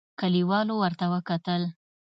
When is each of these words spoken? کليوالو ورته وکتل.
کليوالو 0.19 0.73
ورته 0.81 1.05
وکتل. 1.13 1.61